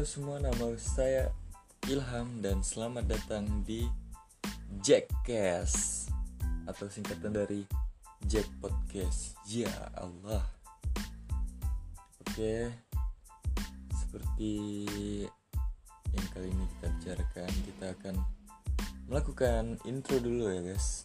[0.00, 1.28] Halo semua, nama saya
[1.84, 3.84] Ilham dan selamat datang di
[4.80, 6.08] Jackcast
[6.64, 7.68] atau singkatan dari
[8.24, 9.36] Jack Podcast.
[9.44, 10.40] Ya Allah.
[12.24, 12.72] Oke,
[13.92, 14.88] seperti
[16.16, 18.14] yang kali ini kita bicarakan, kita akan
[19.04, 21.04] melakukan intro dulu ya guys,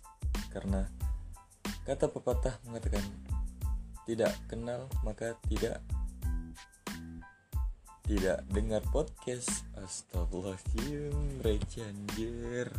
[0.55, 0.88] karena
[1.84, 3.04] kata pepatah mengatakan
[4.07, 5.84] tidak kenal maka tidak
[8.05, 9.66] tidak dengar podcast.
[9.82, 12.70] Astagfirullahaladzim Receh anjir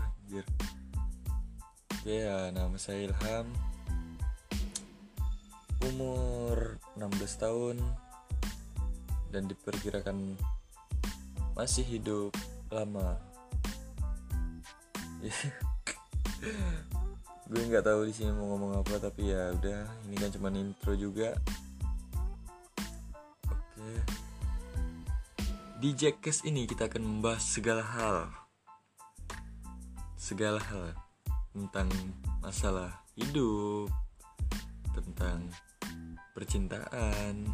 [1.91, 3.51] Oke ya nama saya Ilham.
[5.83, 7.77] Umur 16 tahun.
[9.35, 10.39] Dan diperkirakan
[11.59, 12.31] Masih hidup
[12.71, 13.19] lama.
[17.51, 20.99] Gue nggak tahu di sini mau ngomong apa tapi ya udah ini kan cuma intro
[20.99, 21.35] juga
[25.87, 28.27] di Jackcast ini kita akan membahas segala hal.
[30.19, 30.99] Segala hal.
[31.55, 31.87] Tentang
[32.43, 33.87] masalah hidup.
[34.91, 35.47] Tentang
[36.35, 37.47] percintaan.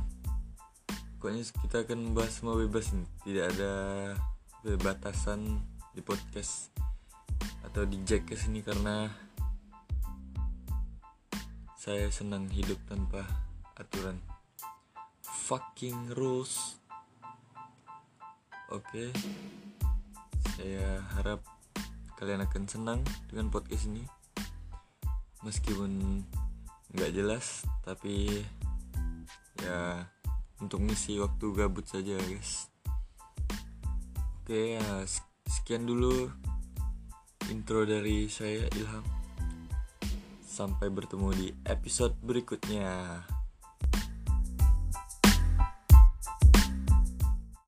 [1.20, 3.74] Pokoknya kita akan membahas semua bebas nih Tidak ada
[4.82, 5.62] batasan
[5.94, 6.74] di podcast
[7.62, 9.12] Atau di Jackcast ini karena
[11.76, 13.28] Saya senang hidup tanpa
[13.76, 14.16] aturan.
[15.20, 16.81] Fucking rules
[18.72, 19.12] Oke,
[20.56, 21.44] saya harap
[22.16, 24.00] kalian akan senang dengan podcast ini.
[25.44, 26.24] Meskipun
[26.96, 28.40] nggak jelas, tapi
[29.60, 30.08] ya
[30.56, 32.72] untuk ngisi waktu gabut saja, guys.
[34.40, 35.04] Oke, ya,
[35.44, 36.32] sekian dulu
[37.52, 39.04] intro dari saya Ilham.
[40.48, 43.20] Sampai bertemu di episode berikutnya.